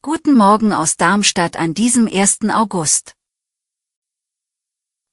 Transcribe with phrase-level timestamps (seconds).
[0.00, 2.38] Guten Morgen aus Darmstadt an diesem 1.
[2.48, 3.14] August.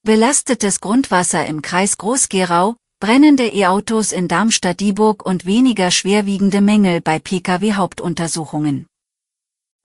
[0.04, 8.88] Belastetes Grundwasser im Kreis Groß-Gerau, brennende E-Autos in Darmstadt-Dieburg und weniger schwerwiegende Mängel bei Pkw-Hauptuntersuchungen.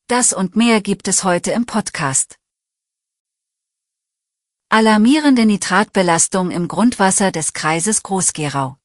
[0.06, 2.37] Das und mehr gibt es heute im Podcast.
[4.69, 8.77] Alarmierende Nitratbelastung im Grundwasser des Kreises Groß-Gerau.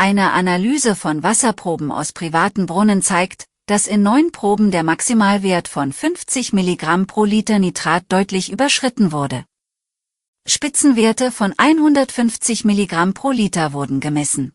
[0.00, 5.92] Eine Analyse von Wasserproben aus privaten Brunnen zeigt, dass in neun Proben der Maximalwert von
[5.92, 9.44] 50 Milligramm pro Liter Nitrat deutlich überschritten wurde.
[10.46, 14.52] Spitzenwerte von 150 Milligramm pro Liter wurden gemessen.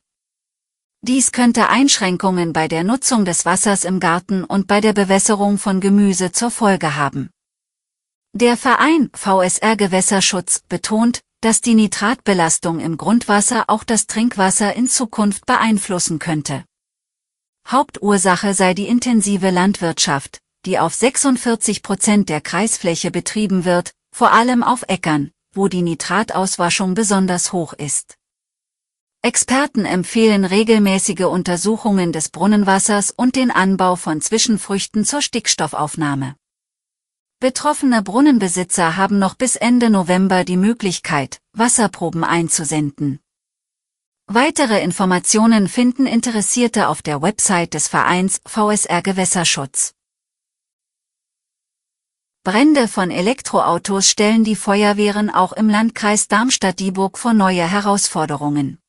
[1.01, 5.81] Dies könnte Einschränkungen bei der Nutzung des Wassers im Garten und bei der Bewässerung von
[5.81, 7.31] Gemüse zur Folge haben.
[8.31, 15.45] Der Verein VSR Gewässerschutz betont, dass die Nitratbelastung im Grundwasser auch das Trinkwasser in Zukunft
[15.45, 16.63] beeinflussen könnte.
[17.67, 24.63] Hauptursache sei die intensive Landwirtschaft, die auf 46 Prozent der Kreisfläche betrieben wird, vor allem
[24.63, 28.15] auf Äckern, wo die Nitratauswaschung besonders hoch ist.
[29.21, 36.35] Experten empfehlen regelmäßige Untersuchungen des Brunnenwassers und den Anbau von Zwischenfrüchten zur Stickstoffaufnahme.
[37.43, 43.19] Betroffene Brunnenbesitzer haben noch bis Ende November die Möglichkeit, Wasserproben einzusenden.
[44.27, 49.93] Weitere Informationen finden Interessierte auf der Website des Vereins VSR Gewässerschutz.
[52.45, 58.79] Brände von Elektroautos stellen die Feuerwehren auch im Landkreis Darmstadt-Dieburg vor neue Herausforderungen.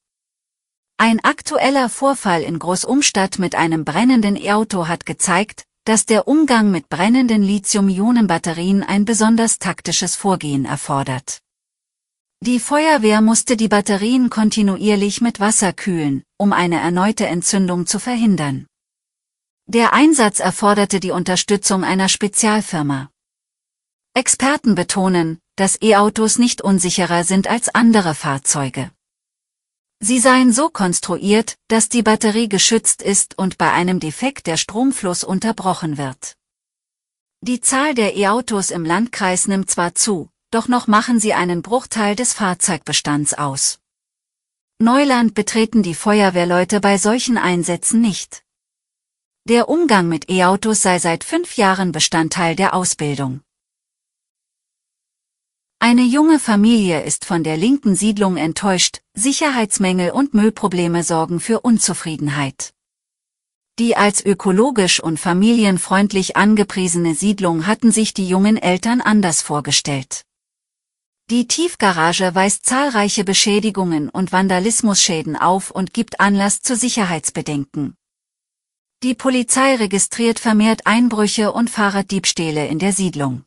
[0.96, 6.88] Ein aktueller Vorfall in Großumstadt mit einem brennenden E-Auto hat gezeigt, dass der Umgang mit
[6.88, 11.40] brennenden Lithium-Ionen-Batterien ein besonders taktisches Vorgehen erfordert.
[12.40, 18.66] Die Feuerwehr musste die Batterien kontinuierlich mit Wasser kühlen, um eine erneute Entzündung zu verhindern.
[19.66, 23.10] Der Einsatz erforderte die Unterstützung einer Spezialfirma.
[24.14, 28.90] Experten betonen, dass E-Autos nicht unsicherer sind als andere Fahrzeuge.
[30.06, 35.24] Sie seien so konstruiert, dass die Batterie geschützt ist und bei einem Defekt der Stromfluss
[35.24, 36.34] unterbrochen wird.
[37.40, 42.16] Die Zahl der E-Autos im Landkreis nimmt zwar zu, doch noch machen sie einen Bruchteil
[42.16, 43.78] des Fahrzeugbestands aus.
[44.78, 48.42] Neuland betreten die Feuerwehrleute bei solchen Einsätzen nicht.
[49.48, 53.40] Der Umgang mit E-Autos sei seit fünf Jahren Bestandteil der Ausbildung.
[55.86, 62.72] Eine junge Familie ist von der linken Siedlung enttäuscht, Sicherheitsmängel und Müllprobleme sorgen für Unzufriedenheit.
[63.78, 70.22] Die als ökologisch und familienfreundlich angepriesene Siedlung hatten sich die jungen Eltern anders vorgestellt.
[71.28, 77.94] Die Tiefgarage weist zahlreiche Beschädigungen und Vandalismusschäden auf und gibt Anlass zu Sicherheitsbedenken.
[79.02, 83.44] Die Polizei registriert vermehrt Einbrüche und Fahrraddiebstähle in der Siedlung.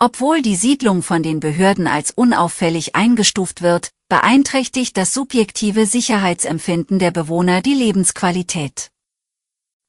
[0.00, 7.10] Obwohl die Siedlung von den Behörden als unauffällig eingestuft wird, beeinträchtigt das subjektive Sicherheitsempfinden der
[7.10, 8.92] Bewohner die Lebensqualität.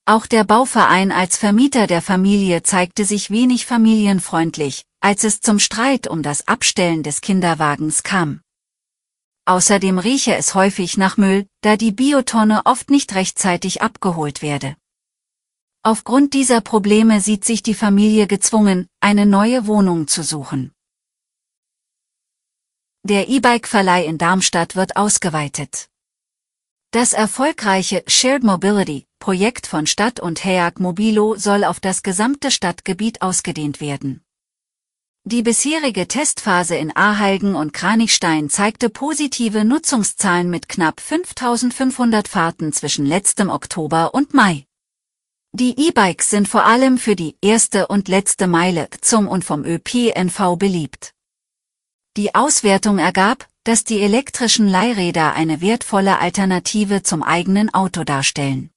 [0.06, 6.08] Auch der Bauverein als Vermieter der Familie zeigte sich wenig familienfreundlich, als es zum Streit
[6.08, 8.42] um das Abstellen des Kinderwagens kam.
[9.46, 14.76] Außerdem rieche es häufig nach Müll, da die Biotonne oft nicht rechtzeitig abgeholt werde.
[15.82, 20.74] Aufgrund dieser Probleme sieht sich die Familie gezwungen, eine neue Wohnung zu suchen.
[23.04, 25.90] Der E-Bike-Verleih in Darmstadt wird ausgeweitet.
[26.92, 33.22] Das erfolgreiche Shared Mobility Projekt von Stadt und HEAG Mobilo soll auf das gesamte Stadtgebiet
[33.22, 34.22] ausgedehnt werden.
[35.24, 43.06] Die bisherige Testphase in Ahalgen und Kranichstein zeigte positive Nutzungszahlen mit knapp 5500 Fahrten zwischen
[43.06, 44.66] letztem Oktober und Mai.
[45.52, 50.58] Die E-Bikes sind vor allem für die erste und letzte Meile zum und vom ÖPNV
[50.58, 51.16] beliebt.
[52.18, 58.70] Die Auswertung ergab, dass die elektrischen Leihräder eine wertvolle Alternative zum eigenen Auto darstellen.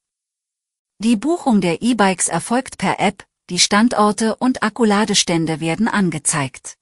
[0.99, 6.79] Die Buchung der E-Bikes erfolgt per App, die Standorte und Akkuladestände werden angezeigt.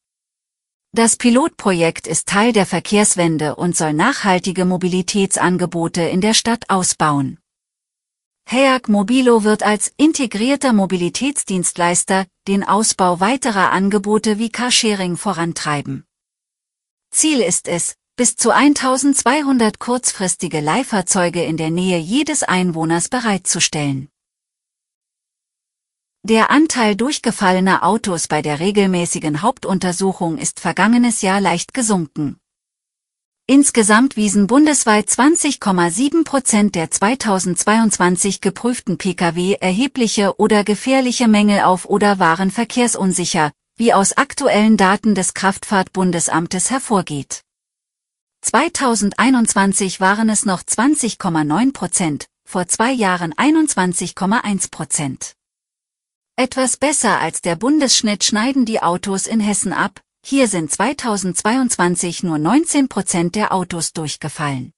[0.92, 7.38] Das Pilotprojekt ist Teil der Verkehrswende und soll nachhaltige Mobilitätsangebote in der Stadt ausbauen.
[8.52, 16.05] HEAG Mobilo wird als integrierter Mobilitätsdienstleister den Ausbau weiterer Angebote wie Carsharing vorantreiben.
[17.12, 24.08] Ziel ist es, bis zu 1200 kurzfristige Leihfahrzeuge in der Nähe jedes Einwohners bereitzustellen.
[26.25, 32.41] Der Anteil durchgefallener Autos bei der regelmäßigen Hauptuntersuchung ist vergangenes Jahr leicht gesunken.
[33.50, 42.20] Insgesamt wiesen bundesweit 20,7 Prozent der 2022 geprüften Pkw erhebliche oder gefährliche Mängel auf oder
[42.20, 47.41] waren verkehrsunsicher, wie aus aktuellen Daten des Kraftfahrtbundesamtes hervorgeht.
[48.43, 55.32] 2021 waren es noch 20,9 Prozent, vor zwei Jahren 21,1 Prozent.
[56.37, 62.38] Etwas besser als der Bundesschnitt schneiden die Autos in Hessen ab, hier sind 2022 nur
[62.38, 64.72] 19 Prozent der Autos durchgefallen.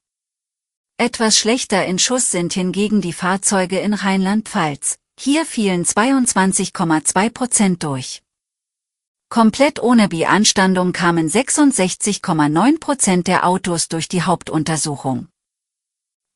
[0.96, 8.22] Etwas schlechter in Schuss sind hingegen die Fahrzeuge in Rheinland-Pfalz, hier fielen 22,2 Prozent durch.
[9.28, 15.28] Komplett ohne Beanstandung kamen 66,9 Prozent der Autos durch die Hauptuntersuchung.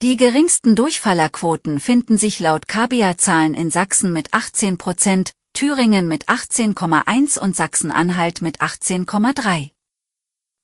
[0.03, 7.39] Die geringsten Durchfallerquoten finden sich laut KBA-Zahlen in Sachsen mit 18 Prozent, Thüringen mit 18,1
[7.39, 9.71] und Sachsen-Anhalt mit 18,3.